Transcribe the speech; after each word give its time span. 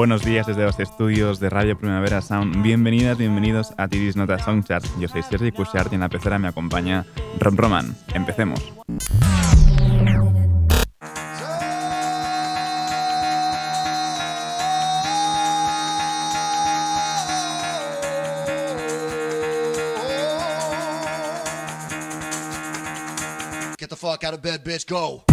Buenos 0.00 0.24
días 0.24 0.46
desde 0.46 0.64
los 0.64 0.80
estudios 0.80 1.40
de 1.40 1.50
Radio 1.50 1.76
Primavera 1.76 2.22
Sound. 2.22 2.62
Bienvenidas, 2.62 3.18
bienvenidos 3.18 3.74
a 3.76 3.86
Tidis 3.86 4.16
Nota 4.16 4.38
Songchart. 4.38 4.86
Yo 4.98 5.08
soy 5.08 5.22
Sergi 5.22 5.52
Cushart 5.52 5.92
y 5.92 5.96
en 5.96 6.00
la 6.00 6.08
pecera 6.08 6.38
me 6.38 6.48
acompaña 6.48 7.04
Rob 7.38 7.54
Roman. 7.54 7.94
Empecemos. 8.14 8.60
Get 23.78 23.90
the 23.90 23.96
fuck 23.96 24.24
out 24.24 24.32
of 24.32 24.40
bed, 24.40 24.64
bitch, 24.64 24.86
go. 24.88 25.24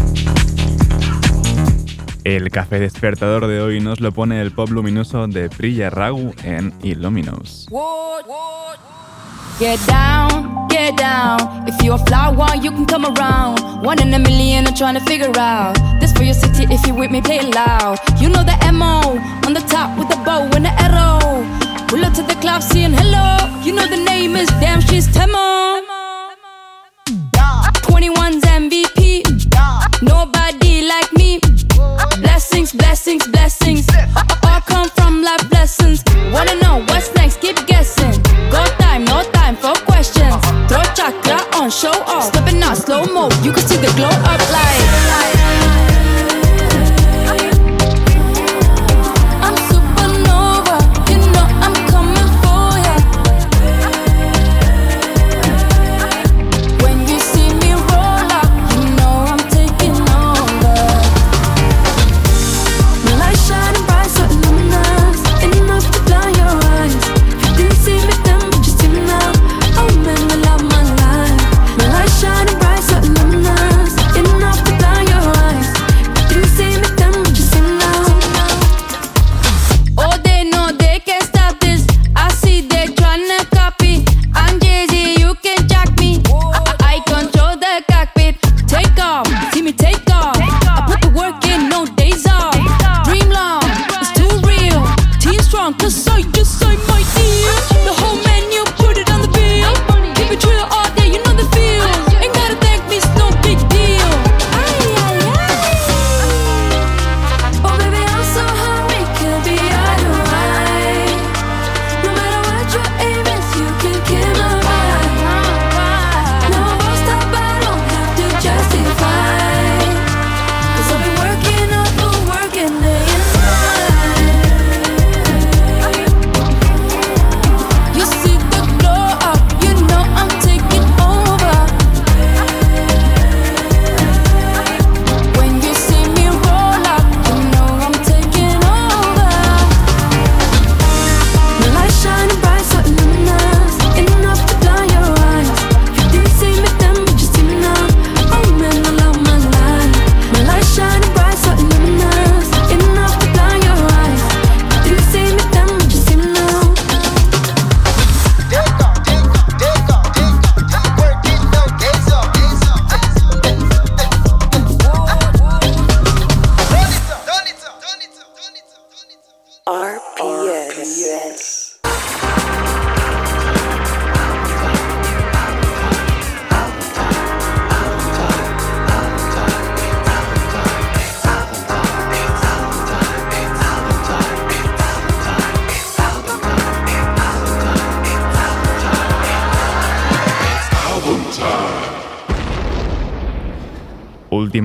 El 2.23 2.49
café 2.49 2.79
despertador 2.79 3.47
de 3.47 3.61
hoy 3.61 3.79
nos 3.79 3.99
lo 3.99 4.11
pone 4.11 4.41
el 4.41 4.51
pop 4.51 4.69
luminoso 4.69 5.27
de 5.27 5.49
Priya 5.49 5.89
Ragu 5.89 6.33
en 6.43 6.73
Illuminous. 6.83 7.67
Get 9.59 9.79
down, 9.87 10.67
get 10.69 10.95
down. 10.97 11.67
If 11.67 11.81
you're 11.81 11.95
a 11.95 12.05
flower, 12.05 12.55
you 12.61 12.71
can 12.71 12.85
come 12.85 13.05
around. 13.05 13.59
One 13.83 13.99
in 13.99 14.13
a 14.13 14.19
million, 14.19 14.67
I'm 14.67 14.75
trying 14.75 14.93
to 14.93 15.01
figure 15.01 15.31
out. 15.35 15.75
This 15.99 16.13
for 16.13 16.23
your 16.23 16.35
city, 16.35 16.67
if 16.71 16.85
you 16.85 16.93
with 16.93 17.09
me, 17.09 17.21
play 17.21 17.41
loud. 17.41 17.97
You 18.19 18.29
know 18.29 18.43
the 18.43 18.55
MO, 18.71 19.17
on 19.47 19.53
the 19.53 19.61
top 19.67 19.97
with 19.97 20.09
the 20.09 20.17
bow 20.23 20.47
and 20.53 20.65
the 20.65 20.73
arrow. 20.79 21.43
Pull 21.87 22.05
up 22.05 22.13
to 22.13 22.21
the 22.21 22.35
club, 22.39 22.61
saying 22.61 22.93
hello. 22.93 23.63
You 23.63 23.73
know 23.73 23.87
the 23.87 24.03
name 24.03 24.35
is 24.35 24.47
Damn, 24.61 24.79
she's 24.81 25.07
Temo. 25.07 25.81
21's 27.87 28.43
MVP. 28.43 29.23
Like 30.03 30.27
me. 30.31 30.36
Blessings, 32.73 33.25
blessings. 33.27 33.87
All 34.43 34.59
come 34.61 34.89
from 34.89 35.21
life 35.23 35.49
lessons. 35.51 36.03
Wanna 36.33 36.55
know 36.55 36.66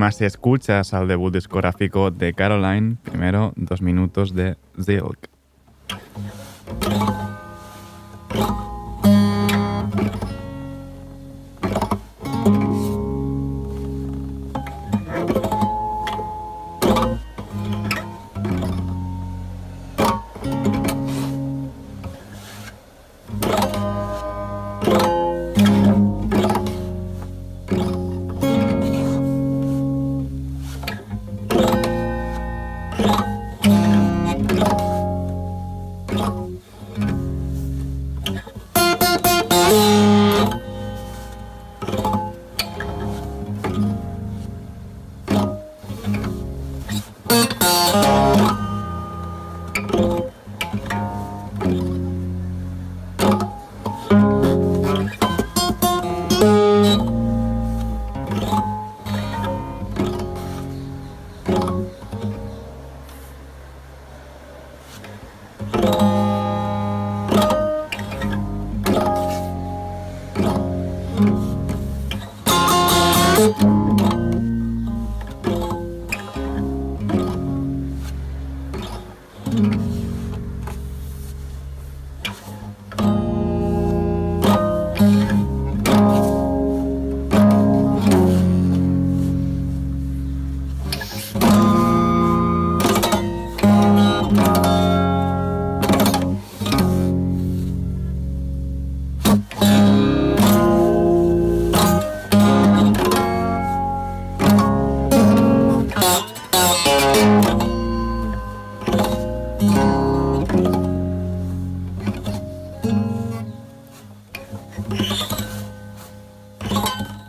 últimas 0.02 0.20
escuchas 0.20 0.94
al 0.94 1.06
debut 1.06 1.32
discográfico 1.32 2.10
de 2.10 2.34
Caroline, 2.34 2.96
primero 3.04 3.52
dos 3.54 3.82
minutos 3.82 4.34
de 4.34 4.56
Zilk. 4.82 5.31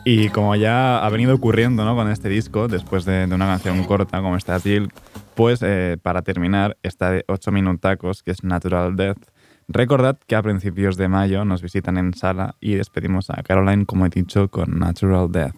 Y 0.06 0.28
como 0.30 0.56
ya 0.56 1.04
ha 1.04 1.10
venido 1.10 1.34
ocurriendo 1.34 1.86
¿no? 1.86 1.96
con 1.96 2.10
este 2.12 2.28
disco, 2.28 2.68
después 2.68 3.06
de, 3.06 3.24
una 3.26 3.46
canción 3.46 3.82
corta 3.86 4.22
como 4.22 4.36
esta 4.36 4.60
Jill, 4.60 4.90
pues 5.34 5.62
eh, 5.62 5.98
para 6.02 6.22
terminar, 6.22 6.78
esta 6.84 7.10
de 7.10 7.24
8 7.30 7.52
minutacos, 7.52 8.22
que 8.22 8.32
es 8.32 8.44
Natural 8.44 8.98
Death, 8.98 9.30
recordad 9.70 10.18
que 10.28 10.36
a 10.36 10.42
principios 10.42 10.98
de 10.98 11.08
mayo 11.08 11.46
nos 11.46 11.62
visitan 11.62 11.98
en 11.98 12.14
sala 12.14 12.56
y 12.60 12.76
despedimos 12.76 13.30
a 13.30 13.42
Caroline, 13.44 13.86
como 13.86 14.06
he 14.06 14.10
dicho, 14.10 14.50
con 14.50 14.78
Natural 14.78 15.32
Death. 15.32 15.56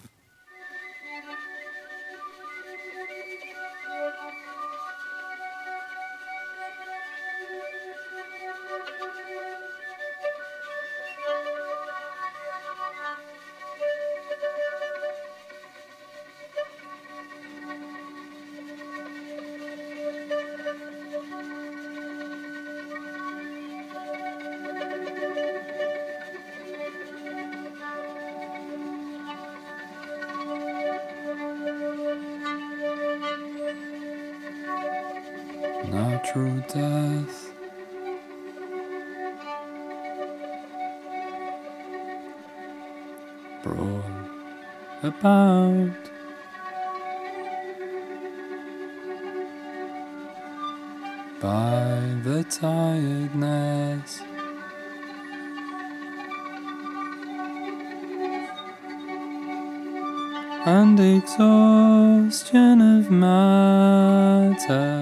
And 60.68 61.00
exhaustion 61.00 62.82
of 62.82 63.12
matter. 63.12 64.96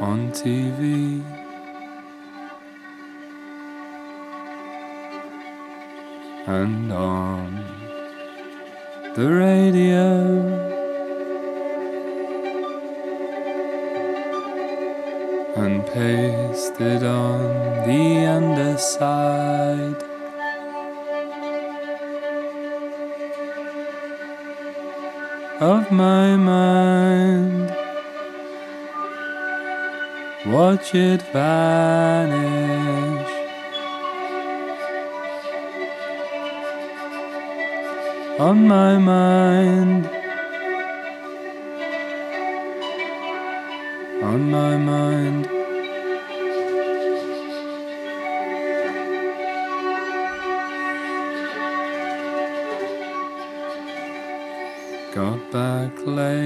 On 0.01 0.31
TV. 0.33 1.40
And 6.47 6.93
on 6.93 7.65
the 9.15 9.29
radio. 9.29 10.71
and 15.57 15.85
pasted 15.87 17.03
on 17.03 17.41
the 17.87 18.27
underside. 18.37 20.03
Of 25.61 25.93
my 25.93 26.37
mind, 26.37 27.69
watch 30.47 30.95
it 30.95 31.21
vanish. 31.33 32.60
On 38.41 38.67
my 38.67 38.97
mind, 38.97 40.07
on 44.23 44.51
my 44.51 44.77
mind. 44.79 45.45
Got 55.15 55.53
back 55.53 55.93
late. 56.07 56.40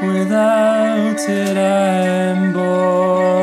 Without 0.00 1.18
it, 1.28 1.56
I'm 1.58 2.52
boiling. 2.52 3.37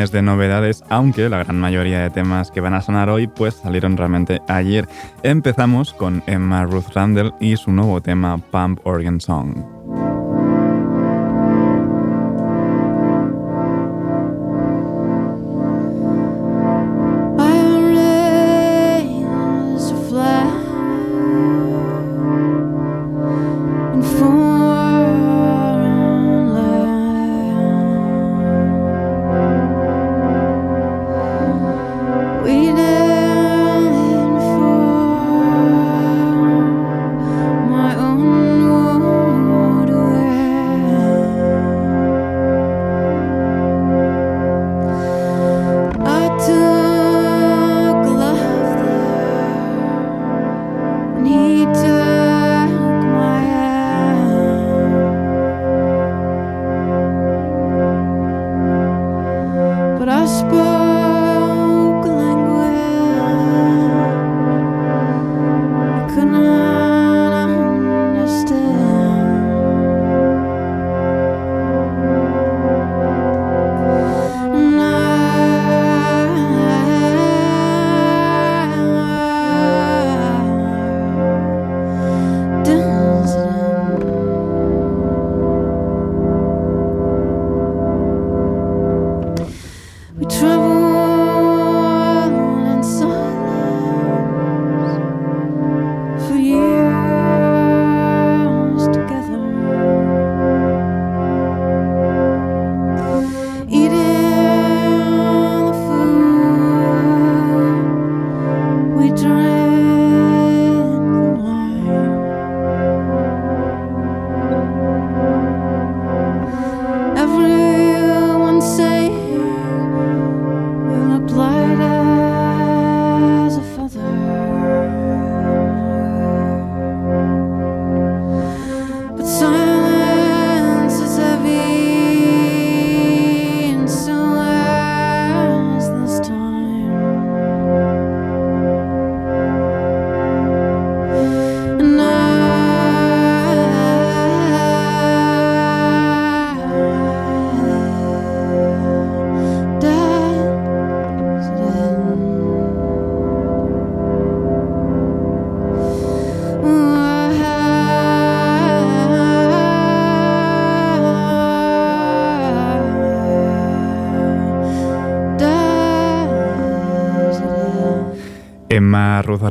De 0.00 0.22
novedades, 0.22 0.82
aunque 0.88 1.28
la 1.28 1.44
gran 1.44 1.60
mayoría 1.60 2.00
de 2.00 2.08
temas 2.08 2.50
que 2.50 2.62
van 2.62 2.72
a 2.72 2.80
sonar 2.80 3.10
hoy 3.10 3.26
pues 3.26 3.56
salieron 3.56 3.98
realmente 3.98 4.40
ayer. 4.48 4.88
Empezamos 5.22 5.92
con 5.92 6.22
Emma 6.26 6.64
Ruth 6.64 6.88
Randall 6.94 7.34
y 7.38 7.58
su 7.58 7.70
nuevo 7.70 8.00
tema 8.00 8.38
Pump 8.38 8.80
Organ 8.84 9.20
Song. 9.20 9.58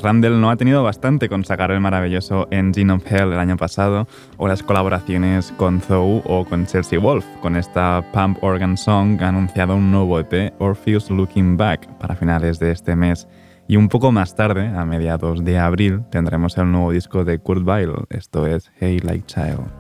Randall 0.02 0.40
no 0.40 0.50
ha 0.50 0.56
tenido 0.56 0.84
bastante 0.84 1.30
con 1.30 1.44
sacar 1.44 1.72
el 1.72 1.80
maravilloso 1.80 2.48
Engine 2.52 2.94
of 2.94 3.12
Hell 3.12 3.34
el 3.34 3.40
año 3.40 3.58
pasado, 3.58 4.08
o 4.38 4.48
las 4.48 4.64
colaboraciones 4.64 5.54
con 5.58 5.82
Zou 5.82 6.22
o 6.26 6.46
con 6.46 6.66
Chelsea 6.66 7.00
Wolf. 7.00 7.26
Con 7.42 7.56
esta 7.56 8.04
Pump 8.14 8.44
Organ 8.44 8.78
Song 8.78 9.22
ha 9.22 9.30
anunciado 9.30 9.76
un 9.76 9.92
nuevo 9.92 10.20
EP, 10.20 10.54
Orpheus 10.60 11.10
Looking 11.10 11.58
Back, 11.58 11.88
para 11.98 12.16
finales 12.16 12.60
de 12.60 12.72
este 12.72 12.96
mes. 12.96 13.28
Y 13.68 13.78
un 13.78 13.88
poco 13.88 14.12
más 14.12 14.36
tarde, 14.36 14.68
a 14.68 14.86
mediados 14.86 15.44
de 15.44 15.60
abril, 15.60 16.04
tendremos 16.10 16.58
el 16.58 16.72
nuevo 16.72 16.92
disco 16.92 17.24
de 17.24 17.40
Kurt 17.40 17.68
Weill, 17.68 17.94
esto 18.10 18.48
es 18.48 18.72
Hey 18.80 19.00
Like 19.00 19.26
Child. 19.28 19.79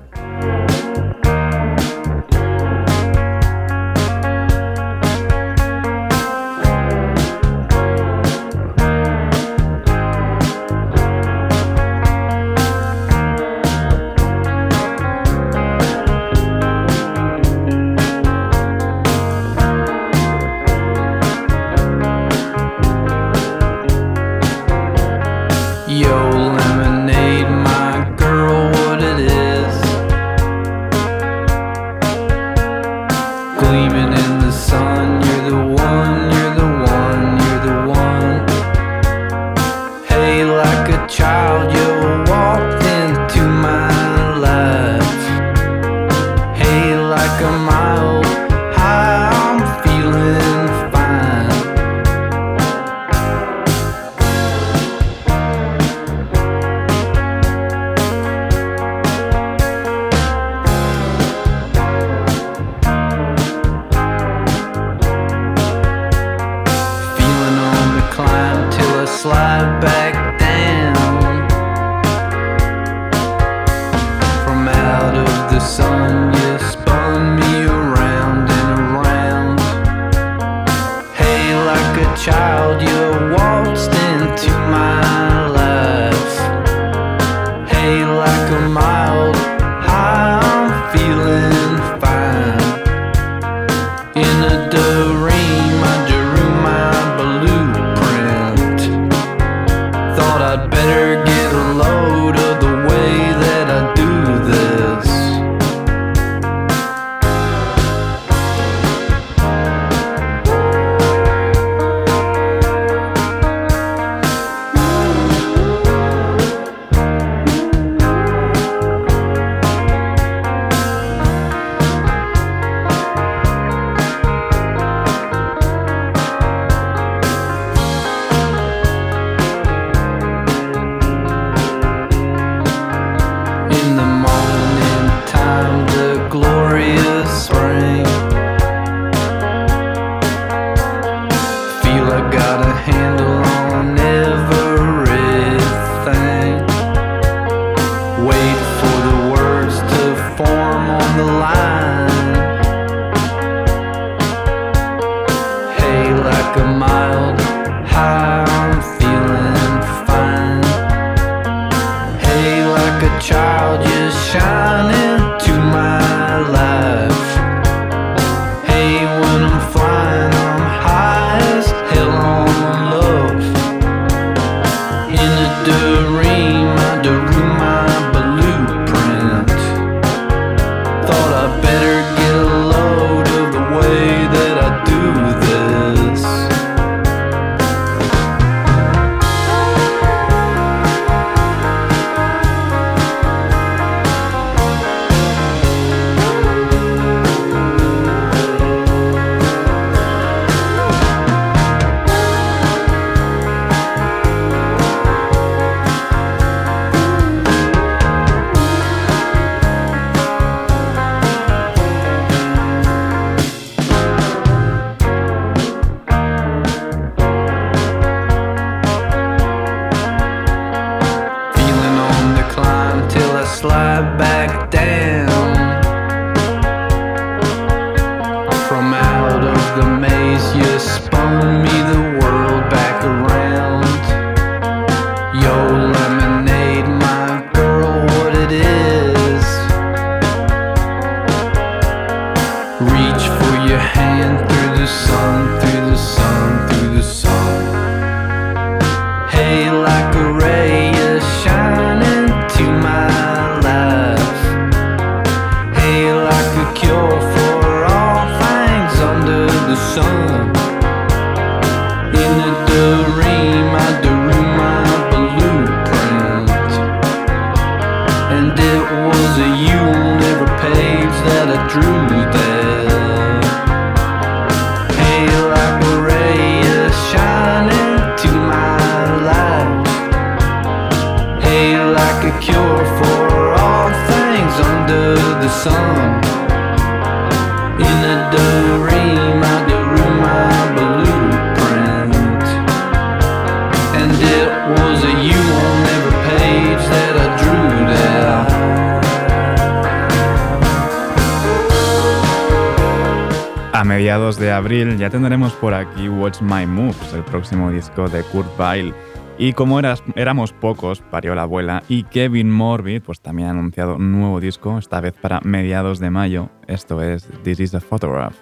Ya 304.69 305.09
tendremos 305.09 305.53
por 305.53 305.73
aquí 305.73 306.07
Watch 306.07 306.41
My 306.41 306.65
Moves, 306.67 307.13
el 307.13 307.23
próximo 307.23 307.71
disco 307.71 308.07
de 308.07 308.21
Kurt 308.23 308.47
Weill. 308.59 308.93
Y 309.39 309.53
como 309.53 309.79
eras- 309.79 310.03
éramos 310.15 310.53
pocos, 310.53 311.01
parió 311.01 311.33
la 311.33 311.43
abuela, 311.43 311.81
y 311.89 312.03
Kevin 312.03 312.51
Morbid 312.51 313.01
pues 313.01 313.19
también 313.19 313.47
ha 313.47 313.51
anunciado 313.51 313.95
un 313.95 314.11
nuevo 314.11 314.39
disco, 314.39 314.77
esta 314.77 315.01
vez 315.01 315.13
para 315.13 315.39
mediados 315.41 315.99
de 315.99 316.11
mayo. 316.11 316.49
Esto 316.67 317.01
es 317.01 317.27
This 317.43 317.59
is 317.59 317.73
a 317.73 317.79
Photograph. 317.79 318.35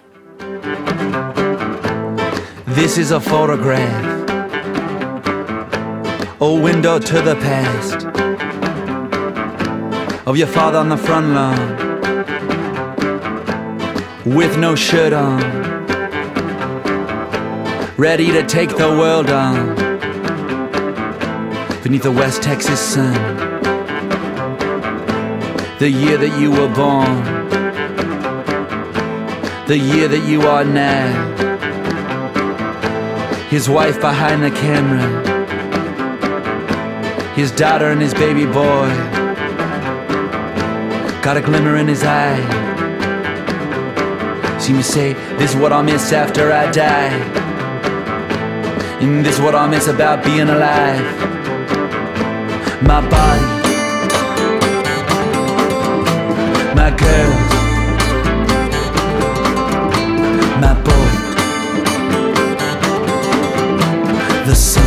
This 2.74 2.98
is 2.98 3.10
a 3.10 3.20
photograph, 3.20 3.80
a 6.40 6.46
window 6.46 7.00
to 7.00 7.22
the 7.22 7.34
past 7.36 8.04
of 10.26 10.36
your 10.36 10.46
father 10.48 10.78
on 10.78 10.90
the 10.90 10.96
front 10.98 11.28
lawn 11.34 11.56
with 14.26 14.56
no 14.58 14.76
shirt 14.76 15.14
on, 15.14 15.40
ready 17.98 18.30
to 18.30 18.46
take 18.46 18.68
the 18.76 18.88
world 18.88 19.28
on 19.28 19.74
beneath 21.82 22.04
the 22.04 22.12
West 22.12 22.40
Texas 22.40 22.78
sun. 22.78 23.12
The 25.80 25.90
year 25.90 26.16
that 26.16 26.40
you 26.40 26.52
were 26.52 26.68
born, 26.68 27.24
the 29.66 29.76
year 29.76 30.06
that 30.06 30.24
you 30.28 30.42
are 30.42 30.64
now 30.64 31.26
his 33.48 33.68
wife 33.68 34.00
behind 34.00 34.44
the 34.44 34.52
camera, 34.52 35.02
his 37.34 37.50
daughter 37.50 37.90
and 37.90 38.00
his 38.00 38.14
baby 38.14 38.46
boy. 38.46 38.88
Got 41.20 41.36
a 41.36 41.40
glimmer 41.40 41.76
in 41.76 41.88
his 41.88 42.04
eye. 42.04 42.38
See 44.60 44.72
me 44.72 44.82
say, 44.82 45.14
This 45.36 45.52
is 45.52 45.56
what 45.60 45.72
I'll 45.72 45.82
miss 45.82 46.12
after 46.12 46.52
I 46.52 46.70
die. 46.70 47.57
And 49.00 49.24
this 49.24 49.36
is 49.36 49.40
what 49.40 49.54
I'll 49.54 49.68
miss 49.68 49.86
about 49.88 50.24
being 50.24 50.48
alive. 50.48 51.04
My 52.82 53.00
body, 53.08 53.46
my 56.74 56.90
girls, 56.96 57.50
my 60.60 60.74
boy. 60.84 60.98
the 64.48 64.54
sun. 64.54 64.82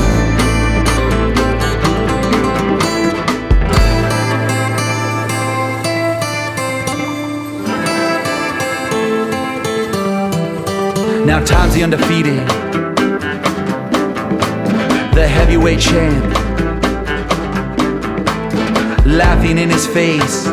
Now 11.25 11.43
time's 11.45 11.75
the 11.75 11.83
undefeated, 11.83 12.39
heavyweight 15.31 15.79
champ, 15.79 16.23
laughing 19.05 19.57
in 19.57 19.69
his 19.69 19.87
face 19.87 20.47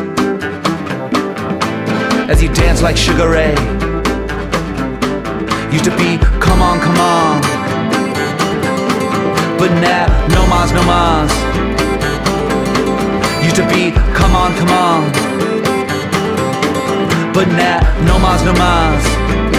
as 2.31 2.39
he 2.39 2.47
danced 2.47 2.81
like 2.81 2.95
Sugar 2.95 3.29
Ray. 3.29 3.55
Used 5.71 5.85
to 5.85 5.95
be, 5.97 6.17
come 6.39 6.61
on, 6.61 6.79
come 6.79 6.97
on. 6.97 7.41
But 9.59 9.71
now, 9.81 10.05
no 10.35 10.47
mas, 10.47 10.71
no 10.71 10.83
mas. 10.83 11.31
Used 13.43 13.57
to 13.57 13.67
be, 13.67 13.91
come 14.13 14.35
on, 14.35 14.55
come 14.55 14.69
on. 14.69 15.11
But 17.33 17.47
now, 17.49 17.79
no 18.05 18.17
mas, 18.19 18.43
no 18.43 18.53
mas. 18.53 19.58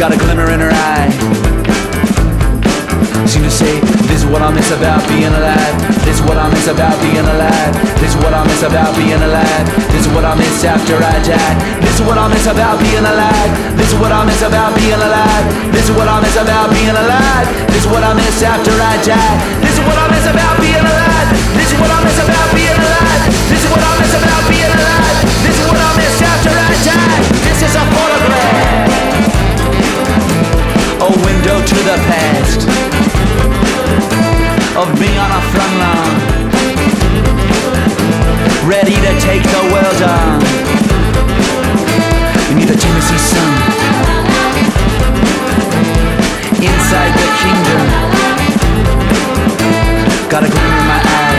got 0.00 0.16
a 0.16 0.16
glimmer 0.16 0.48
in 0.48 0.64
her 0.64 0.72
eye. 0.72 1.12
Seem 3.28 3.44
to 3.44 3.52
say, 3.52 3.68
this 4.08 4.24
is 4.24 4.26
what 4.32 4.40
I 4.40 4.48
miss 4.48 4.72
about 4.72 5.04
being 5.12 5.28
alive. 5.28 5.76
This 6.08 6.16
is 6.16 6.24
what 6.24 6.40
I 6.40 6.48
miss 6.48 6.72
about 6.72 6.96
being 7.04 7.20
alive. 7.20 7.76
This 8.00 8.16
is 8.16 8.18
what 8.24 8.32
I 8.32 8.40
miss 8.48 8.64
about 8.64 8.96
being 8.96 9.20
alive. 9.20 9.66
This 9.92 10.08
is 10.08 10.10
what 10.16 10.24
I 10.24 10.32
miss 10.40 10.64
after 10.64 10.96
I 10.96 11.20
die. 11.20 11.56
This 11.84 12.00
is 12.00 12.02
what 12.08 12.16
I 12.16 12.32
miss 12.32 12.48
about 12.48 12.80
being 12.80 13.04
alive. 13.04 13.52
This 13.76 13.92
is 13.92 13.96
what 14.00 14.08
I 14.08 14.24
miss 14.24 14.40
about 14.40 14.72
being 14.72 14.96
alive. 14.96 15.44
This 15.68 15.84
is 15.84 15.92
what 15.92 16.08
I 16.08 16.16
miss 16.24 16.36
about 16.40 16.72
being 16.72 16.96
alive. 16.96 17.46
This 17.68 17.84
is 17.84 17.88
what 17.92 18.00
I 18.00 18.12
miss 18.16 18.40
after 18.40 18.72
I 18.72 18.96
die. 19.04 19.36
This 19.60 19.76
is 19.76 19.84
what 19.84 20.00
I 20.00 20.06
miss 20.16 20.24
about 20.32 20.56
being 20.64 20.80
alive. 20.80 21.28
This 21.60 21.68
is 21.68 21.76
what 21.76 21.92
I 21.92 22.00
miss 22.08 22.16
about 22.24 22.48
being 22.56 22.72
alive. 22.72 23.20
This 23.52 23.60
is 23.60 23.68
what 23.68 23.84
I 23.84 23.92
miss 24.00 24.16
about 24.16 24.44
being 24.48 24.72
alive. 24.80 25.28
This 25.44 25.56
is 25.60 25.66
what 25.68 25.76
I 25.76 25.92
miss 25.92 26.16
after 26.24 26.52
I 26.56 26.72
die. 26.88 27.20
This 27.44 27.60
is 27.68 27.74
a 27.76 27.84
photograph. 27.92 28.89
A 31.40 31.42
window 31.42 31.64
to 31.64 31.74
the 31.74 31.96
past 32.04 32.68
of 34.76 35.00
me 35.00 35.16
on 35.16 35.30
a 35.30 35.40
front 35.52 35.74
line, 35.80 36.20
ready 38.68 38.94
to 38.94 39.20
take 39.20 39.42
the 39.42 39.62
world 39.72 40.02
on. 40.02 40.40
need 42.56 42.68
the 42.68 42.76
Tennessee 42.76 43.18
sun, 43.18 43.52
inside 46.60 47.12
the 47.22 47.28
kingdom, 47.40 47.88
got 50.28 50.44
a 50.44 50.48
gleam 50.50 50.64
in 50.66 50.86
my 50.86 51.00
eye. 51.02 51.29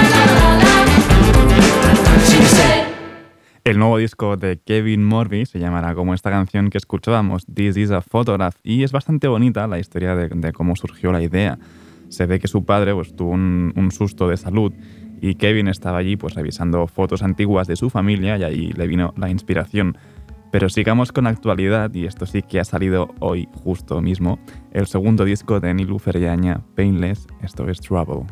El 3.71 3.79
nuevo 3.79 3.97
disco 3.99 4.36
de 4.36 4.60
Kevin 4.60 5.05
Morby 5.05 5.45
se 5.45 5.57
llamará 5.57 5.95
como 5.95 6.13
esta 6.13 6.29
canción 6.29 6.69
que 6.69 6.77
escuchábamos, 6.77 7.45
This 7.45 7.77
is 7.77 7.91
a 7.91 8.01
Photograph, 8.01 8.57
y 8.63 8.84
es 8.84 8.91
bastante 8.91 9.29
bonita 9.29 9.65
la 9.65 9.79
historia 9.79 10.13
de, 10.13 10.27
de 10.27 10.51
cómo 10.51 10.75
surgió 10.75 11.13
la 11.13 11.21
idea. 11.21 11.57
Se 12.10 12.25
ve 12.25 12.41
que 12.41 12.49
su 12.49 12.65
padre 12.65 12.93
pues, 12.93 13.15
tuvo 13.15 13.29
un, 13.29 13.71
un 13.77 13.91
susto 13.91 14.27
de 14.27 14.36
salud 14.36 14.73
y 15.21 15.36
Kevin 15.36 15.69
estaba 15.69 15.99
allí 15.99 16.17
pues, 16.17 16.34
revisando 16.34 16.86
fotos 16.88 17.23
antiguas 17.23 17.65
de 17.65 17.77
su 17.77 17.89
familia 17.89 18.38
y 18.38 18.43
ahí 18.43 18.73
le 18.73 18.88
vino 18.88 19.13
la 19.15 19.29
inspiración. 19.29 19.97
Pero 20.51 20.67
sigamos 20.67 21.13
con 21.13 21.25
actualidad, 21.25 21.93
y 21.93 22.07
esto 22.07 22.25
sí 22.25 22.41
que 22.41 22.60
ha 22.60 22.65
salido 22.65 23.15
hoy 23.21 23.47
justo 23.53 24.01
mismo, 24.01 24.38
el 24.73 24.86
segundo 24.86 25.23
disco 25.23 25.62
de 25.62 25.73
Nilu 25.73 25.97
Ferriaña, 25.97 26.60
Painless, 26.75 27.25
esto 27.41 27.69
es 27.69 27.79
Trouble. 27.79 28.25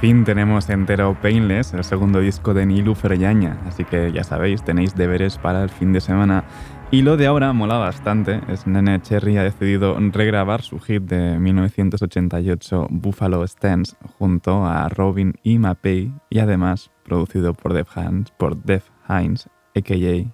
Fin 0.00 0.24
tenemos 0.24 0.70
entero 0.70 1.14
Painless, 1.20 1.74
el 1.74 1.84
segundo 1.84 2.20
disco 2.20 2.54
de 2.54 2.64
Nilu 2.64 2.94
Feryaña, 2.94 3.58
así 3.66 3.84
que 3.84 4.10
ya 4.12 4.24
sabéis, 4.24 4.64
tenéis 4.64 4.94
deberes 4.94 5.36
para 5.36 5.62
el 5.62 5.68
fin 5.68 5.92
de 5.92 6.00
semana. 6.00 6.44
Y 6.90 7.02
lo 7.02 7.18
de 7.18 7.26
ahora 7.26 7.52
mola 7.52 7.76
bastante, 7.76 8.40
es 8.48 8.66
Nene 8.66 9.02
Cherry 9.02 9.36
ha 9.36 9.42
decidido 9.42 9.98
regrabar 9.98 10.62
su 10.62 10.78
hit 10.80 11.02
de 11.02 11.38
1988 11.38 12.86
Buffalo 12.90 13.46
Stance 13.46 13.94
junto 14.18 14.64
a 14.64 14.88
Robin 14.88 15.34
y 15.42 15.58
Mapei 15.58 16.14
y 16.30 16.38
además 16.38 16.90
producido 17.04 17.52
por 17.52 17.74
Def 17.74 17.94
Hines, 17.94 18.30
por 18.38 18.56
Def 18.56 18.88
Hines, 19.06 19.50
a.k.a. 19.76 20.32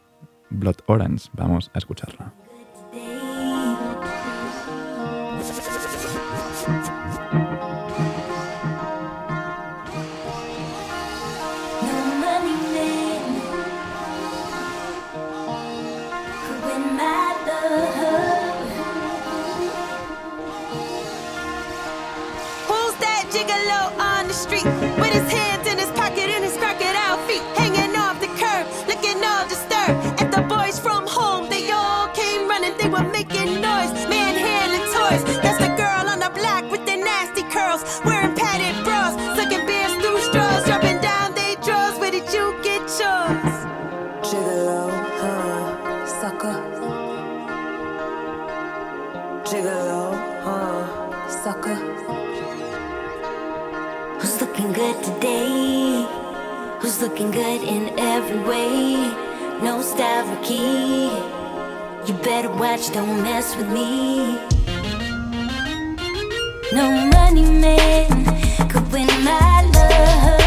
Blood 0.51 0.77
Orange. 0.87 1.29
Vamos 1.35 1.73
a 1.75 1.79
escucharlo. 1.79 2.46
With 24.99 25.13
his 25.13 25.31
hands 25.31 25.67
in 25.69 25.79
his 25.79 25.91
pocket 25.93 26.29
and 26.29 26.45
his 26.45 26.57
crocodile 26.57 27.19
feet 27.27 27.43
hanging 27.57 27.95
off 27.97 28.21
the 28.21 28.31
curb, 28.41 28.65
looking 28.89 29.23
all 29.25 29.45
disturbed? 29.49 29.99
At 30.21 30.31
the 30.33 30.43
boys 30.43 30.79
from 30.79 31.07
home, 31.07 31.49
they 31.49 31.71
all 31.71 32.09
came 32.09 32.49
running, 32.49 32.77
they 32.79 32.89
were 32.89 33.05
making 33.11 33.61
noise, 33.61 33.93
manhandling 34.09 34.87
toys. 34.97 35.23
That's 35.43 35.59
the 35.59 35.73
girl 35.77 36.05
on 36.09 36.19
the 36.21 36.31
block 36.31 36.71
with 36.71 36.85
the 36.87 36.97
nasty 36.97 37.43
curls, 37.55 37.83
wearing 38.05 38.35
padded 38.35 38.77
bras, 38.85 39.15
sucking 39.37 39.67
beers 39.67 39.95
through 40.01 40.21
straws, 40.29 40.65
dropping 40.65 41.01
down 41.01 41.35
they 41.35 41.57
drawers. 41.65 41.99
Where 41.99 42.11
did 42.11 42.27
you 42.33 42.55
get 42.63 42.83
yours? 43.01 43.55
Gigolo, 44.27 44.91
huh, 45.21 46.07
sucker. 46.21 46.57
Gigolo, 49.45 50.03
huh, 50.45 51.43
sucker. 51.43 51.79
Who's 54.19 54.41
looking 54.41 54.73
good 54.73 55.05
today? 55.05 56.07
Who's 56.81 57.03
looking 57.03 57.31
good 57.31 57.63
in 57.63 57.99
every 57.99 58.39
way? 58.41 58.95
No 59.63 59.83
key. 60.43 61.11
You 62.07 62.15
better 62.23 62.51
watch, 62.51 62.93
don't 62.93 63.23
mess 63.23 63.55
with 63.57 63.69
me. 63.69 64.39
No 66.73 66.91
money 67.11 67.45
man 67.61 68.09
could 68.69 68.91
win 68.91 69.07
my 69.23 69.63
love. 69.75 70.46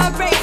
You 0.00 0.37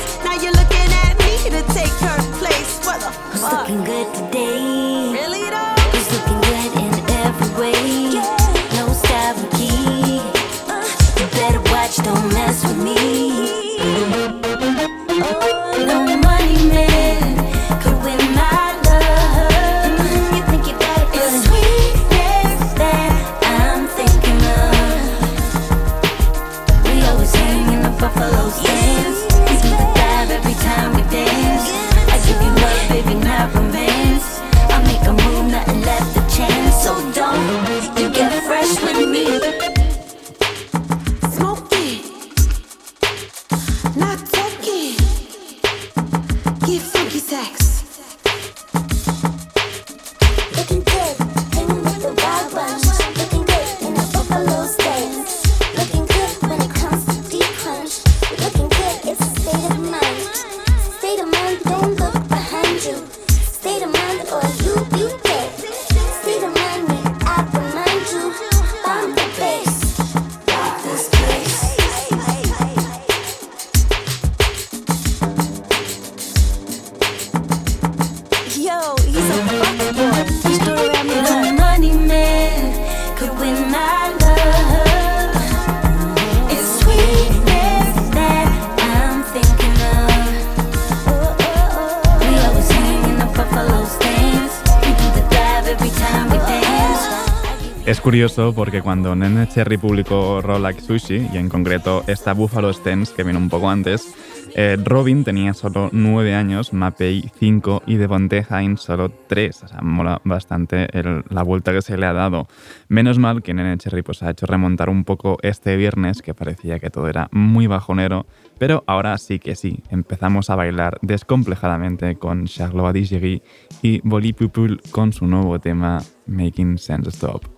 curioso 98.15 98.53
porque 98.55 98.81
cuando 98.81 99.13
Nene 99.13 99.45
Cherry 99.49 99.77
publicó 99.77 100.39
Raw 100.39 100.57
Like 100.57 100.79
Sushi, 100.79 101.27
y 101.33 101.37
en 101.37 101.49
concreto 101.49 102.05
esta 102.07 102.33
Buffalo 102.33 102.71
Stance 102.71 103.13
que 103.13 103.23
vino 103.23 103.37
un 103.37 103.49
poco 103.49 103.69
antes, 103.69 104.15
eh, 104.55 104.77
Robin 104.81 105.25
tenía 105.25 105.53
solo 105.53 105.89
9 105.91 106.33
años, 106.33 106.71
Mapei 106.71 107.29
5 107.37 107.83
y 107.85 107.95
Devonte 107.97 108.45
Hines 108.49 108.79
solo 108.79 109.09
3. 109.09 109.63
O 109.63 109.67
sea, 109.67 109.81
mola 109.81 110.21
bastante 110.23 110.87
la 111.29 111.43
vuelta 111.43 111.73
que 111.73 111.81
se 111.81 111.97
le 111.97 112.05
ha 112.05 112.13
dado. 112.13 112.47
Menos 112.87 113.19
mal 113.19 113.43
que 113.43 113.53
Nene 113.53 113.77
Cherry 113.77 114.01
pues, 114.01 114.23
ha 114.23 114.29
hecho 114.29 114.45
remontar 114.45 114.89
un 114.89 115.03
poco 115.03 115.37
este 115.41 115.75
viernes, 115.75 116.21
que 116.21 116.33
parecía 116.33 116.79
que 116.79 116.89
todo 116.89 117.09
era 117.09 117.27
muy 117.33 117.67
bajonero, 117.67 118.27
pero 118.57 118.85
ahora 118.87 119.17
sí 119.17 119.39
que 119.39 119.57
sí, 119.57 119.83
empezamos 119.89 120.49
a 120.49 120.55
bailar 120.55 120.99
descomplejadamente 121.01 122.15
con 122.15 122.45
Charlotte 122.45 122.93
Digeri 122.93 123.41
y 123.81 123.99
Boli 124.07 124.31
Pupul 124.31 124.79
con 124.91 125.11
su 125.11 125.27
nuevo 125.27 125.59
tema 125.59 126.01
Making 126.27 126.77
Sense 126.77 127.09
Stop. 127.09 127.54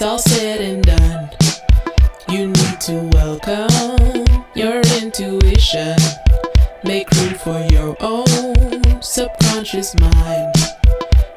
It's 0.00 0.06
all 0.06 0.18
said 0.18 0.62
and 0.62 0.82
done. 0.82 1.28
You 2.30 2.46
need 2.46 2.80
to 2.88 3.10
welcome 3.12 4.24
your 4.54 4.80
intuition. 4.98 5.94
Make 6.82 7.10
room 7.10 7.34
for 7.34 7.60
your 7.70 7.94
own 8.00 9.02
subconscious 9.02 9.94
mind. 10.00 10.54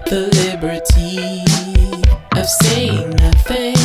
The 0.05 0.29
liberty 0.47 1.43
of 2.39 2.47
saying 2.47 3.09
nothing 3.09 3.82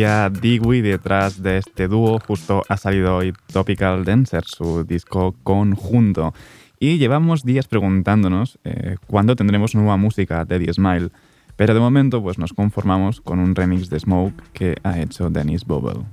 Victoria 0.00 0.30
Digwi 0.30 0.80
detrás 0.80 1.42
de 1.42 1.58
este 1.58 1.86
dúo. 1.86 2.18
Justo 2.26 2.62
ha 2.70 2.78
salido 2.78 3.16
hoy 3.16 3.34
Topical 3.52 4.02
Dancer, 4.06 4.44
su 4.46 4.82
disco 4.82 5.34
conjunto. 5.42 6.32
Y 6.78 6.96
llevamos 6.96 7.44
días 7.44 7.68
preguntándonos 7.68 8.58
eh, 8.64 8.96
cuándo 9.06 9.36
tendremos 9.36 9.74
nueva 9.74 9.98
música 9.98 10.46
de 10.46 10.58
The 10.58 10.72
Smile. 10.72 11.10
Pero 11.56 11.74
de 11.74 11.80
momento 11.80 12.22
pues 12.22 12.38
nos 12.38 12.54
conformamos 12.54 13.20
con 13.20 13.40
un 13.40 13.54
remix 13.54 13.90
de 13.90 14.00
Smoke 14.00 14.42
que 14.54 14.76
ha 14.84 14.98
hecho 14.98 15.28
Dennis 15.28 15.66
Bobel. 15.66 16.06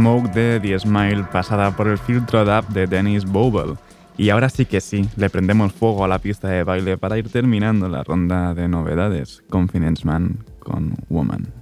Smoke 0.00 0.30
de 0.30 0.58
The 0.60 0.78
Smile 0.78 1.24
pasada 1.30 1.76
por 1.76 1.86
el 1.86 1.98
filtro 1.98 2.42
DAP 2.46 2.70
de 2.70 2.86
Dennis 2.86 3.26
Bobel. 3.26 3.76
Y 4.16 4.30
ahora 4.30 4.48
sí 4.48 4.64
que 4.64 4.80
sí, 4.80 5.06
le 5.16 5.28
prendemos 5.28 5.74
fuego 5.74 6.06
a 6.06 6.08
la 6.08 6.18
pista 6.18 6.48
de 6.48 6.64
baile 6.64 6.96
para 6.96 7.18
ir 7.18 7.30
terminando 7.30 7.86
la 7.86 8.02
ronda 8.02 8.54
de 8.54 8.66
novedades. 8.66 9.42
Confidence 9.50 10.06
Man 10.06 10.38
con 10.60 10.94
Woman. 11.10 11.52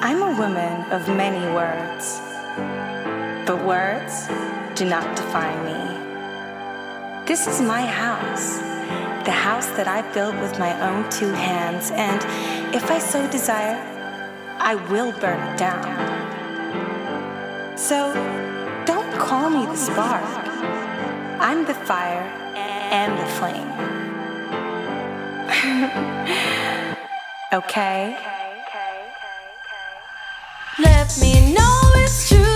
I'm 0.00 0.22
a 0.22 0.32
woman 0.38 0.92
of 0.92 1.08
many 1.08 1.44
words, 1.52 2.19
but 3.46 3.64
words 3.64 4.28
do 4.74 4.84
not 4.84 5.16
define 5.16 5.64
me. 5.64 5.78
This 7.26 7.46
is 7.46 7.60
my 7.60 7.82
house, 7.82 8.58
the 9.24 9.30
house 9.30 9.66
that 9.76 9.86
I 9.86 10.02
built 10.12 10.34
with 10.40 10.58
my 10.58 10.72
own 10.88 11.08
two 11.10 11.30
hands, 11.32 11.92
and 11.92 12.20
if 12.74 12.90
I 12.90 12.98
so 12.98 13.28
desire, 13.30 13.78
I 14.58 14.74
will 14.74 15.12
burn 15.12 15.38
it 15.48 15.56
down. 15.58 15.84
So 17.78 18.12
don't 18.84 19.12
call 19.18 19.48
me 19.50 19.66
the 19.66 19.76
spark. 19.76 20.24
I'm 21.40 21.64
the 21.64 21.74
fire 21.74 22.26
and 22.90 23.16
the 23.18 23.26
flame. 23.38 23.70
okay? 27.52 28.16
Let 30.78 31.18
me 31.20 31.52
know 31.54 31.80
it's 31.96 32.28
true. 32.28 32.49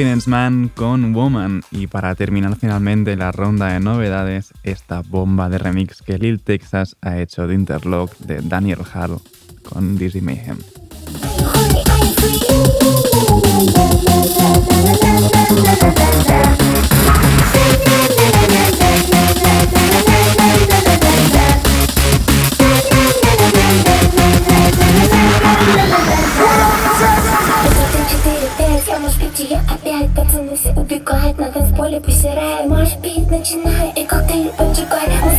Confidence 0.00 0.70
con 0.74 1.12
Woman. 1.12 1.62
Y 1.70 1.86
para 1.86 2.14
terminar 2.14 2.56
finalmente 2.56 3.16
la 3.16 3.32
ronda 3.32 3.66
de 3.66 3.80
novedades, 3.80 4.54
esta 4.62 5.02
bomba 5.02 5.50
de 5.50 5.58
remix 5.58 6.00
que 6.00 6.16
Lil 6.16 6.40
Texas 6.40 6.96
ha 7.02 7.18
hecho 7.18 7.46
de 7.46 7.54
Interlock 7.54 8.16
de 8.16 8.40
Daniel 8.40 8.78
Hall 8.94 9.20
con 9.62 9.98
Dizzy 9.98 10.22
Mayhem. 10.22 10.56
Ты 32.00 32.06
посирай, 32.06 32.66
может 32.66 32.98
быть, 33.00 33.30
начинай. 33.30 33.92
И 33.94 34.04
коктейль 34.06 34.50
поджигай, 34.56 35.06
мы 35.22 35.30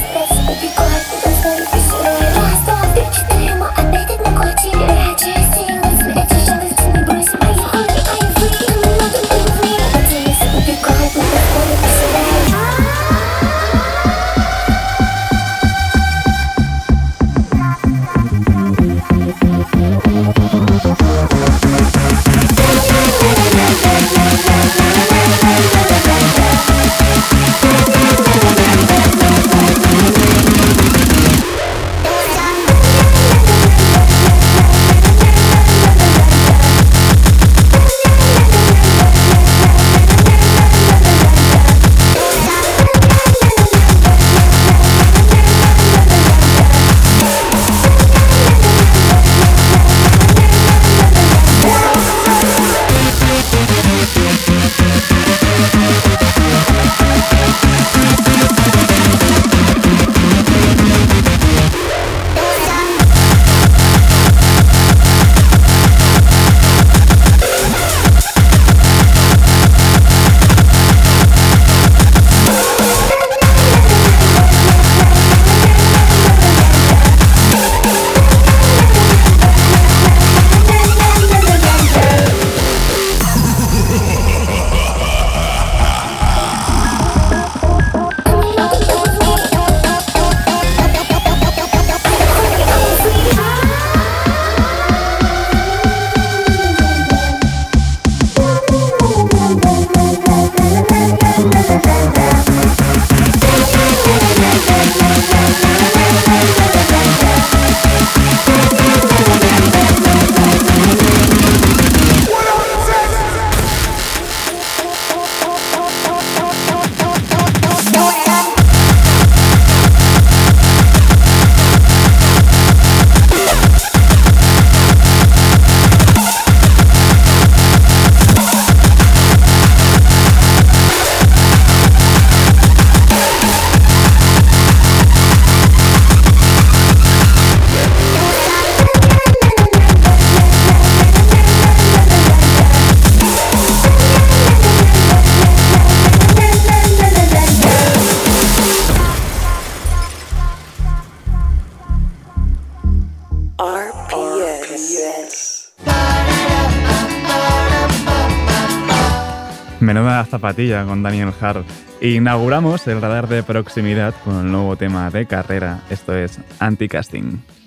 zapatilla 160.31 160.85
con 160.85 161.03
Daniel 161.03 161.33
Hart. 161.39 161.65
Inauguramos 162.01 162.87
el 162.87 163.01
radar 163.01 163.27
de 163.27 163.43
proximidad 163.43 164.15
con 164.23 164.39
el 164.39 164.51
nuevo 164.51 164.77
tema 164.77 165.09
de 165.11 165.25
carrera, 165.25 165.81
esto 165.89 166.15
es 166.15 166.39
Anticasting. 166.59 167.60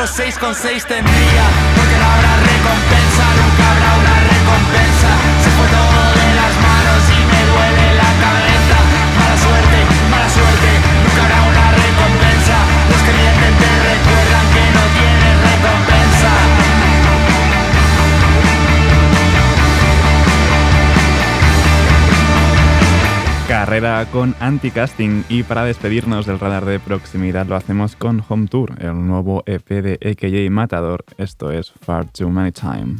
otros 0.00 0.16
seis 0.16 0.38
con 0.38 0.54
seis 0.54 0.86
tendría, 0.86 1.44
porque 1.76 2.49
carrera 23.70 24.04
con 24.10 24.34
Anticasting 24.40 25.24
y 25.28 25.44
para 25.44 25.64
despedirnos 25.64 26.26
del 26.26 26.40
radar 26.40 26.64
de 26.64 26.80
proximidad 26.80 27.46
lo 27.46 27.54
hacemos 27.54 27.94
con 27.94 28.20
Home 28.28 28.48
Tour, 28.48 28.74
el 28.80 29.06
nuevo 29.06 29.44
EP 29.46 29.68
de 29.68 29.96
EKJ 30.00 30.50
Matador, 30.50 31.04
esto 31.18 31.52
es 31.52 31.70
Far 31.70 32.06
Too 32.06 32.30
Many 32.30 32.50
Time. 32.50 32.96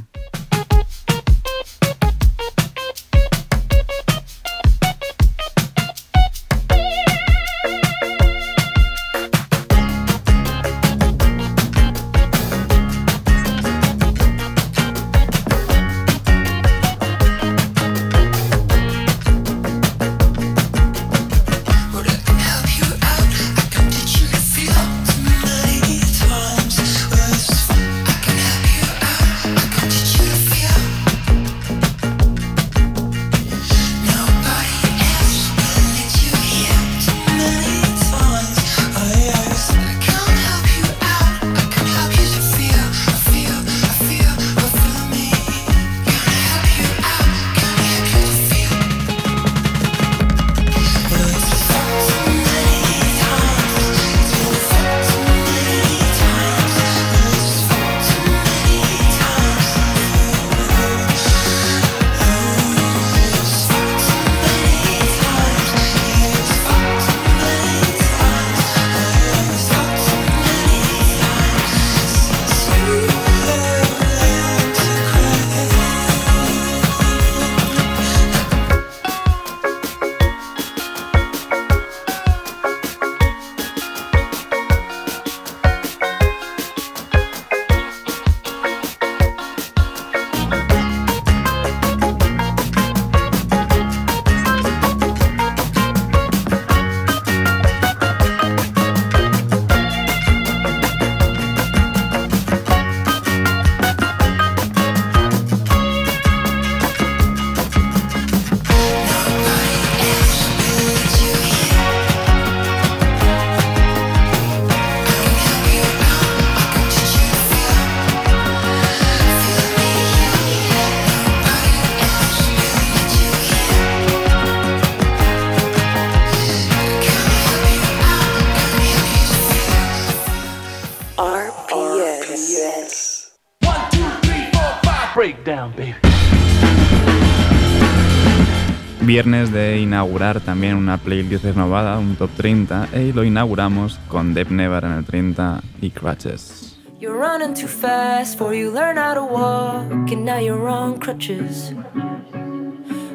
Viernes 139.22 139.52
de 139.52 139.78
inaugurar 139.78 140.40
también 140.40 140.76
una 140.76 140.96
playlist 140.96 141.44
renovada, 141.44 141.98
un 141.98 142.16
top 142.16 142.30
30, 142.38 142.88
y 142.94 143.12
lo 143.12 143.22
inauguramos 143.22 144.00
con 144.08 144.32
Deb 144.32 144.50
Never 144.50 144.82
en 144.82 144.92
el 144.92 145.04
30 145.04 145.60
y 145.82 145.90
Crutches. 145.90 146.78
You're 146.98 147.18
running 147.18 147.52
too 147.52 147.68
fast 147.68 148.38
before 148.38 148.56
you 148.56 148.72
learn 148.72 148.96
how 148.96 149.12
to 149.12 149.22
walk, 149.22 150.10
and 150.10 150.24
now 150.24 150.38
you're 150.38 150.66
on 150.66 150.98
crutches. 150.98 151.74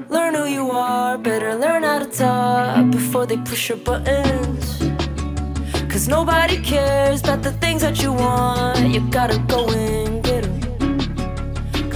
Learn 0.07 0.35
who 0.35 0.45
you 0.45 0.69
are, 0.69 1.17
better 1.17 1.55
learn 1.55 1.81
how 1.81 1.97
to 1.97 2.05
talk 2.05 2.91
before 2.91 3.25
they 3.25 3.37
push 3.37 3.69
your 3.69 3.79
buttons. 3.79 4.77
Cause 5.89 6.07
nobody 6.07 6.61
cares 6.61 7.23
about 7.23 7.41
the 7.41 7.53
things 7.53 7.81
that 7.81 7.99
you 8.03 8.13
want, 8.13 8.93
you 8.93 9.01
gotta 9.09 9.39
go 9.47 9.65
them. 9.71 9.84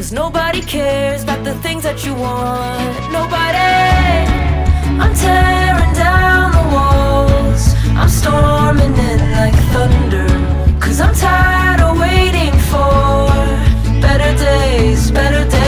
Cause 0.10 0.16
nobody 0.16 0.62
cares 0.62 1.22
about 1.22 1.44
the 1.44 1.54
things 1.62 1.84
that 1.84 2.04
you 2.04 2.16
want, 2.16 3.12
nobody. 3.14 4.26
I'm 4.98 5.14
tearing 5.14 5.94
down 5.94 6.52
the 6.52 6.66
walls, 6.74 7.76
I'm 7.96 8.10
storming 8.10 8.98
in 8.98 9.20
like 9.34 9.54
thunder. 9.70 10.28
Cause 10.80 11.00
I'm 11.00 11.14
tired 11.14 11.82
of 11.82 12.00
waiting 12.00 12.58
for 12.72 14.02
better 14.02 14.36
days, 14.44 15.12
better 15.12 15.48
days. 15.48 15.59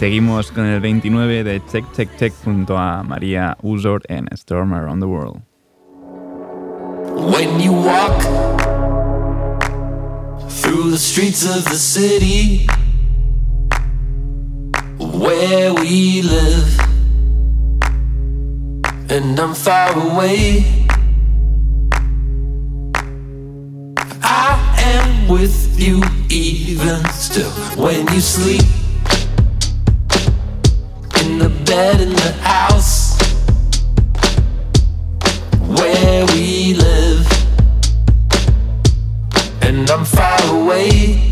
Seguimos 0.00 0.50
con 0.50 0.64
el 0.64 0.80
29 0.80 1.44
de 1.44 1.62
Check 1.70 1.84
Check 1.94 2.08
Check 2.16 2.32
junto 2.42 2.78
a 2.78 3.02
Maria 3.02 3.58
Uzor 3.60 4.00
en 4.08 4.28
Storm 4.32 4.72
Around 4.72 5.02
the 5.02 5.06
World. 5.06 5.42
When 7.34 7.60
you 7.60 7.74
walk 7.74 8.18
through 10.48 10.90
the 10.90 10.96
streets 10.96 11.44
of 11.44 11.66
the 11.66 11.76
city 11.76 12.66
where 14.98 15.74
we 15.74 16.22
live, 16.22 16.80
and 19.10 19.38
I'm 19.38 19.52
far 19.52 19.92
away, 19.92 20.64
I 24.22 24.56
am 24.78 25.28
with 25.28 25.78
you 25.78 26.02
even 26.30 27.04
still. 27.10 27.50
When 27.76 28.08
you 28.14 28.20
sleep 28.22 28.79
in 31.30 31.38
the 31.38 31.48
bed 31.64 32.00
in 32.00 32.10
the 32.10 32.32
house 32.42 33.16
where 35.78 36.26
we 36.32 36.74
live, 36.74 37.24
and 39.62 39.88
I'm 39.90 40.04
far 40.04 40.40
away. 40.56 41.30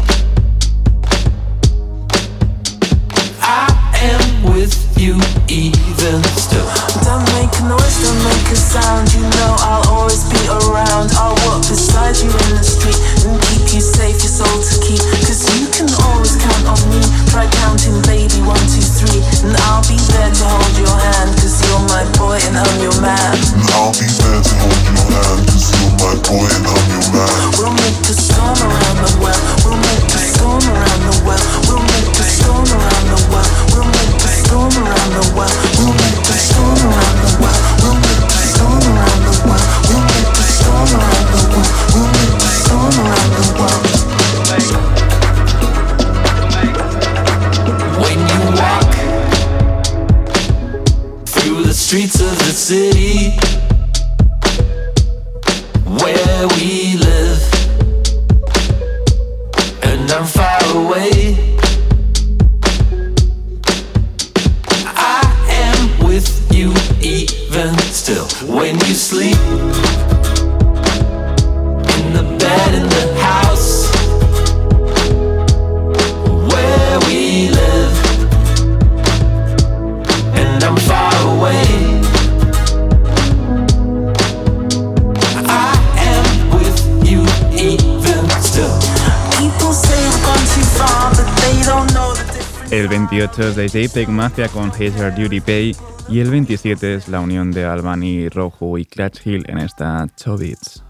I 3.42 3.66
am 4.12 4.54
with 4.54 4.76
you 4.96 5.14
even 5.48 6.22
still. 6.38 6.68
Don't 7.02 7.26
make 7.34 7.52
a 7.58 7.64
noise, 7.66 7.98
don't 8.04 8.22
make 8.30 8.46
a 8.52 8.56
sound. 8.56 9.12
You 9.14 9.22
know 9.22 9.56
I'll 9.58 9.88
always 9.88 10.22
be 10.30 10.42
around. 10.46 11.10
I'll 11.14 11.34
walk 11.46 11.62
beside 11.66 12.16
you 12.16 12.30
in 12.30 12.50
the 12.54 12.62
street 12.62 13.07
keep 13.24 13.66
you 13.74 13.82
safe, 13.82 14.18
your 14.22 14.34
soul 14.42 14.58
to 14.60 14.74
keep. 14.84 15.02
Cause 15.26 15.42
you 15.58 15.66
can 15.74 15.88
always 16.06 16.36
count 16.38 16.64
on 16.66 16.80
me. 16.90 17.02
Try 17.30 17.46
counting, 17.64 17.98
baby, 18.06 18.38
one, 18.46 18.60
two, 18.70 18.84
three. 18.84 19.20
And 19.42 19.56
I'll 19.66 19.82
be 19.86 19.98
there 20.14 20.30
to 20.30 20.44
hold 20.46 20.74
your 20.78 20.94
hand. 20.94 21.30
Cause 21.40 21.58
you're 21.66 21.84
my 21.90 22.04
boy 22.18 22.38
and 22.46 22.56
I'm 22.58 22.74
your 22.80 22.96
man. 23.00 23.58
I'll 23.78 23.92
be 23.94 24.06
there 24.06 24.42
to 24.42 24.54
hold 24.58 24.82
your 24.90 25.06
hand 25.06 25.46
Cause 25.46 25.70
you're 25.70 25.94
my 26.02 26.14
boy 26.26 26.46
and 26.50 26.66
I'm 26.66 26.86
your 26.90 27.06
man 27.14 27.30
We'll 27.58 27.74
make 27.78 27.98
the 28.02 28.14
storm 28.14 28.58
around 28.58 28.98
the 29.06 29.10
well. 29.22 29.40
We'll 29.64 29.78
make 29.78 30.04
the 30.10 30.18
storm 30.18 30.62
around 30.66 31.02
the 31.06 31.14
well. 31.24 31.57
28 93.78 93.86
es 93.86 93.92
de 93.92 94.00
JPEG 94.00 94.08
Mafia 94.08 94.48
con 94.48 94.70
Hazer 94.70 95.14
Duty 95.14 95.40
Pay 95.40 95.76
y 96.08 96.18
el 96.18 96.30
27 96.30 96.94
es 96.94 97.08
la 97.08 97.20
unión 97.20 97.52
de 97.52 97.64
Albany 97.64 98.28
Rojo 98.28 98.76
y 98.76 98.84
Clutch 98.84 99.24
Hill 99.24 99.44
en 99.46 99.58
esta 99.58 100.06
Chobits. 100.16 100.82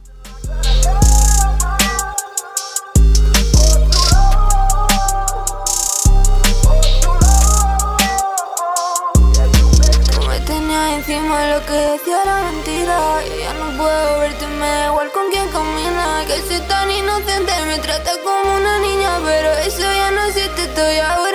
Encima 10.97 11.55
lo 11.55 11.65
que 11.65 11.73
decía 11.73 12.23
era 12.23 12.43
mentira. 12.51 13.21
Y 13.25 13.41
ya 13.41 13.55
no 13.55 13.79
puedo 13.79 14.21
verte, 14.21 14.47
me 14.47 14.67
da 14.67 14.87
igual 14.89 15.11
con 15.13 15.31
quién 15.31 15.49
camina. 15.49 16.25
Que 16.27 16.41
soy 16.47 16.61
tan 16.67 16.91
inocente, 16.91 17.53
me 17.67 17.79
trata 17.79 18.11
como 18.23 18.57
una 18.57 18.79
niña 18.81 19.19
Pero 19.25 19.53
eso 19.67 19.83
ya 19.83 20.11
no 20.11 20.25
existe, 20.25 20.65
estoy 20.65 20.99
ahora 20.99 21.28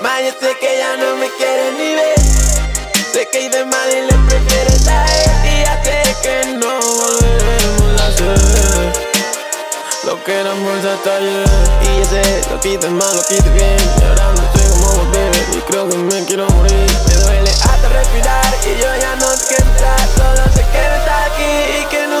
Ma, 0.00 0.20
yo 0.20 0.30
sé 0.40 0.56
que 0.60 0.78
ya 0.78 0.96
no 0.96 1.16
me 1.16 1.28
quiere 1.36 1.72
ni 1.72 1.94
ver. 1.94 2.20
Sé 3.12 3.28
que 3.32 3.38
hay 3.38 3.48
de 3.48 3.64
mal 3.64 3.90
y 3.90 4.02
le 4.02 4.14
prefiere 4.28 4.78
traer. 4.84 5.30
Y 5.44 5.64
ya 5.64 5.82
sé 5.82 6.16
que 6.22 6.52
no 6.52 6.80
volveremos 6.80 8.00
a 8.00 8.12
ser. 8.12 9.08
Lo 10.04 10.22
que 10.24 10.40
era 10.40 10.54
bolsa 10.54 10.94
hasta 10.94 11.16
ayer 11.16 11.44
Y 11.82 11.98
ya 11.98 12.04
sé, 12.08 12.50
lo 12.50 12.60
que 12.60 12.68
hice 12.74 12.88
mal, 12.88 13.14
lo 13.14 13.22
que 13.24 13.34
hice 13.34 13.50
bien 13.50 13.76
Y 14.00 14.04
ahora 14.04 14.32
no 14.32 14.42
sé 14.54 14.70
cómo 14.70 14.88
volver 14.92 15.32
Y 15.52 15.60
creo 15.68 15.88
que 15.88 15.96
me 15.98 16.24
quiero 16.24 16.48
morir 16.48 16.86
Me 17.08 17.14
duele 17.14 17.50
hasta 17.50 17.88
respirar 17.88 18.54
Y 18.64 18.80
yo 18.80 18.88
ya 19.02 19.16
no 19.16 19.36
sé 19.36 19.56
qué 19.56 19.62
entrar 19.62 20.00
Solo 20.16 20.44
sé 20.54 20.64
que 20.72 20.88
no 20.88 20.94
está 20.94 21.24
aquí 21.26 21.82
Y 21.82 21.84
que 21.90 22.06
no 22.06 22.17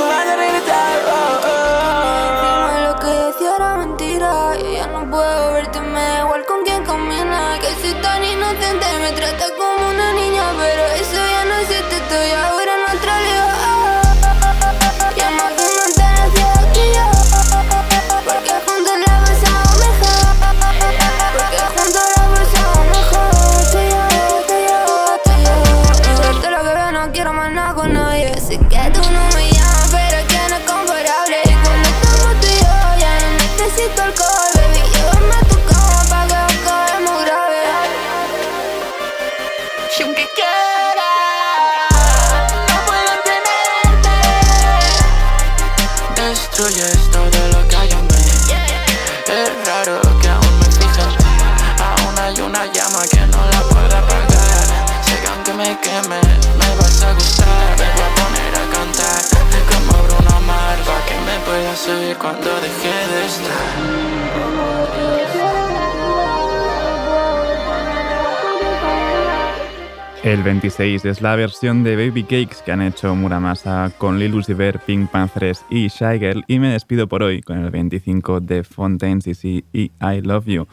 El 70.28 70.42
26 70.42 71.06
es 71.06 71.22
la 71.22 71.36
versión 71.36 71.82
de 71.82 71.96
Baby 71.96 72.22
Cakes 72.22 72.58
que 72.62 72.70
han 72.70 72.82
hecho 72.82 73.14
Muramasa 73.14 73.90
con 73.96 74.18
Lil 74.18 74.34
Uzi 74.34 74.52
Vert, 74.52 74.82
Pink 74.82 75.10
Panthers 75.10 75.64
y 75.70 75.88
Shy 75.88 76.20
y 76.46 76.58
me 76.58 76.68
despido 76.68 77.08
por 77.08 77.22
hoy 77.22 77.40
con 77.40 77.56
el 77.56 77.70
25 77.70 78.40
de 78.40 78.62
Fontaine 78.62 79.22
CC 79.22 79.64
y 79.72 79.90
I 80.02 80.20
Love 80.22 80.44
You. 80.44 80.66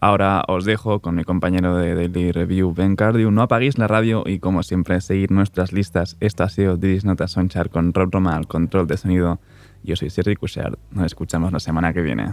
Ahora 0.00 0.42
os 0.48 0.64
dejo 0.64 1.00
con 1.00 1.14
mi 1.14 1.24
compañero 1.24 1.76
de 1.76 1.94
Daily 1.94 2.32
Review, 2.32 2.72
Ben 2.72 2.96
Cardew. 2.96 3.30
No 3.30 3.42
apaguéis 3.42 3.76
la 3.76 3.86
radio 3.86 4.24
y 4.24 4.38
como 4.38 4.62
siempre 4.62 4.98
seguir 5.02 5.30
nuestras 5.30 5.74
listas. 5.74 6.16
Esto 6.20 6.44
ha 6.44 6.48
sido 6.48 6.78
This 6.78 7.04
Nota 7.04 7.28
Sonchar 7.28 7.68
con 7.68 7.92
Rob 7.92 8.08
Roma 8.10 8.34
al 8.34 8.46
control 8.46 8.86
de 8.86 8.96
sonido. 8.96 9.40
Yo 9.82 9.94
soy 9.94 10.08
Sergi 10.08 10.36
Cushard. 10.36 10.78
Nos 10.90 11.04
escuchamos 11.04 11.52
la 11.52 11.60
semana 11.60 11.92
que 11.92 12.00
viene. 12.00 12.32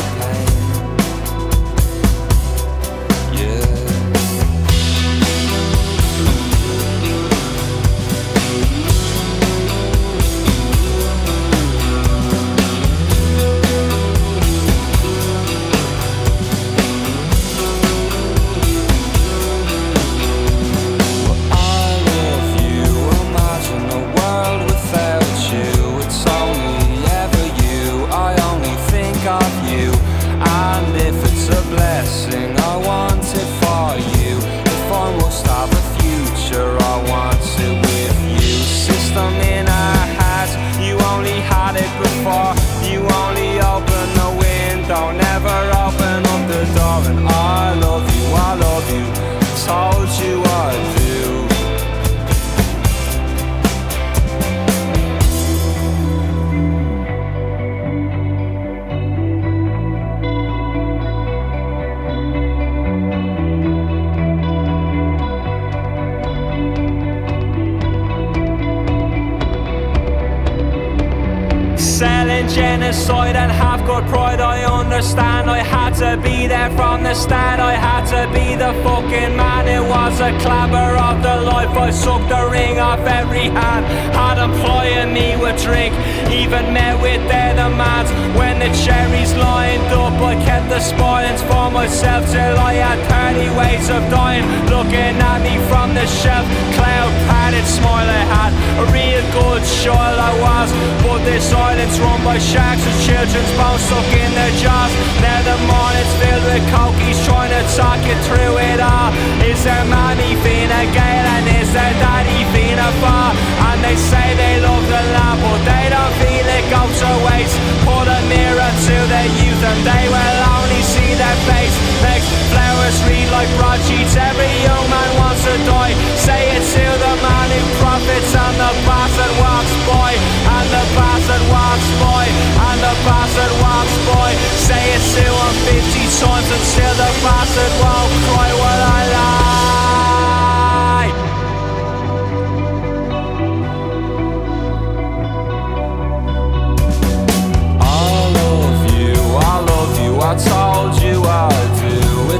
genocide 73.01 73.35
and 73.35 73.51
have 73.51 73.85
got 73.87 74.07
pride, 74.09 74.39
I 74.39 74.63
understand. 74.63 75.49
I 75.49 75.59
had 75.59 75.93
to 76.03 76.21
be 76.21 76.47
there 76.47 76.69
from 76.71 77.03
the 77.03 77.13
start. 77.13 77.59
I 77.59 77.73
had 77.73 78.05
to 78.13 78.31
be 78.33 78.55
the 78.55 78.73
fucking 78.83 79.35
man. 79.35 79.67
It 79.67 79.81
was 79.81 80.19
a 80.19 80.31
clamour 80.43 80.95
of 80.97 81.23
the 81.23 81.41
life. 81.41 81.69
I 81.69 81.89
sucked 81.91 82.29
the 82.29 82.49
ring 82.51 82.79
off 82.79 82.99
every 82.99 83.49
hand. 83.49 83.85
Had 84.13 84.35
them 84.35 84.51
plying 84.61 85.13
me 85.13 85.35
with 85.41 85.61
drink, 85.63 85.93
even 86.29 86.73
met 86.73 87.01
with 87.01 87.21
their 87.27 87.53
demands. 87.55 88.11
When 88.37 88.59
the 88.59 88.69
cherries 88.83 89.33
lined 89.35 89.91
up, 89.93 90.13
I 90.21 90.35
kept 90.45 90.69
the 90.69 90.79
spoilings 90.79 91.41
for 91.49 91.71
myself 91.71 92.29
till 92.31 92.57
I 92.57 92.73
had 92.73 92.99
30 93.09 93.57
ways 93.57 93.89
of 93.89 94.01
dying. 94.11 94.45
Looking 94.69 95.15
at 95.29 95.39
me 95.41 95.55
from 95.69 95.93
the 95.93 96.05
shelf, 96.05 96.45
cloud 96.77 97.11
padded 97.51 97.67
smile 97.67 98.07
I 98.07 98.23
had. 98.31 98.51
A 98.79 98.85
real 98.95 99.23
good 99.35 99.63
child 99.83 100.17
I 100.19 100.31
was, 100.39 100.71
but 101.03 101.19
this 101.27 101.51
island's 101.51 101.99
run 101.99 102.23
by 102.23 102.37
sharks 102.39 102.83
with 102.85 102.99
children's 103.03 103.51
bones 103.59 103.83
stuck 103.83 104.07
in 104.07 104.31
their 104.31 104.53
jaws. 104.55 104.91
Now 105.19 105.39
the 105.43 105.57
morning's 105.67 106.13
filled 106.19 106.45
with 106.47 106.63
cokies 106.71 107.19
trying 107.27 107.51
to 107.51 107.61
talk 107.75 107.99
you 108.07 108.15
through 108.27 108.55
it 108.71 108.79
all. 108.79 109.11
Is 109.43 109.63
there 109.63 109.85
mommy 109.85 110.35
Fine 110.43 110.71
Gael 110.95 111.25
and 111.35 111.45
is 111.59 111.69
there 111.75 111.95
daddy 111.99 112.41
Fina 112.55 112.70
Far? 113.01 113.37
And 113.69 113.83
they 113.85 113.95
say 113.95 114.33
they 114.33 114.57
love 114.57 114.85
the 114.89 115.03
land, 115.13 115.37
but 115.43 115.61
they 115.69 115.85
don't 115.93 116.13
feel 116.17 116.47
it 116.57 116.65
go 116.73 116.81
to 116.81 117.09
waste. 117.29 117.57
Put 117.85 118.07
a 118.09 118.19
mirror 118.25 118.71
to 118.87 118.95
their 119.05 119.29
youth 119.37 119.61
and 119.61 119.79
they 119.85 120.05
will 120.09 120.39
only 120.57 120.81
see 120.81 121.13
their 121.13 121.37
face. 121.45 121.75
Next 122.01 122.29
flowers 122.49 122.97
read 123.05 123.29
like 123.29 123.49
broadsheets. 123.59 124.17
Every 124.17 124.49
young 124.65 124.85
man 124.89 125.09
wants 125.21 125.45
to 125.45 125.53
die. 125.69 125.93
Say 126.17 126.57
it 126.57 126.63
to 126.63 126.85
the 127.05 127.13
man 127.21 127.47
who 127.53 127.61
profits 127.77 128.33
and 128.33 128.55
the 128.57 128.71
bastard 128.89 129.33
walks 129.37 129.73
by. 129.85 130.11
And 130.57 130.67
the 130.73 130.85
bastard 130.97 131.43
walks 131.53 131.89
by. 132.01 132.25
And 132.65 132.79
the 132.81 132.95
bastard 133.05 133.53
walks 133.61 133.95
by. 134.09 134.29
Say 134.57 134.83
it 134.97 135.03
to 135.21 135.25
him 135.27 135.53
50 135.69 136.17
times 136.17 136.49
until 136.49 136.93
the 136.97 137.11
bastard 137.21 137.73
won't 137.77 138.13
cry. 138.25 138.49
Well, 138.57 138.81
I 138.89 139.01
lie. 139.13 139.30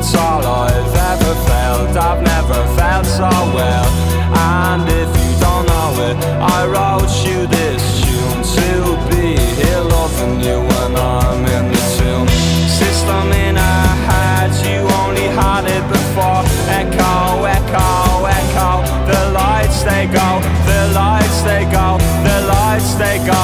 it's 0.02 0.16
all 0.16 0.44
I've 0.44 0.96
ever 1.14 1.34
felt. 1.46 1.96
I've 1.96 2.24
never 2.24 2.62
felt 2.76 3.06
so 3.06 3.30
well. 3.54 3.88
And 4.34 4.84
if 5.02 5.12
you 5.22 5.32
don't 5.46 5.66
know 5.74 5.92
it, 6.10 6.18
I 6.58 6.60
wrote 6.74 7.14
you 7.26 7.46
this 7.46 7.84
tune 8.02 8.42
to 8.58 8.70
be 9.12 9.38
here 9.62 9.84
loving 9.96 10.42
you 10.42 10.58
when 10.72 10.92
I'm 10.98 11.46
in 11.56 11.66
the 11.74 11.84
tomb. 11.98 12.28
System 12.82 13.26
in 13.46 13.56
a 13.58 13.78
head, 14.10 14.52
you 14.66 14.82
only 15.02 15.28
had 15.42 15.66
it 15.78 15.86
before. 15.98 16.42
Echo, 16.82 17.46
echo, 17.58 18.26
echo. 18.42 18.70
The 19.12 19.22
lights 19.40 19.84
they 19.84 20.06
go, 20.08 20.30
the 20.72 20.82
lights 20.98 21.42
they 21.44 21.64
go, 21.78 21.88
the 22.26 22.38
lights 22.50 22.94
they 22.96 23.18
go. 23.20 23.41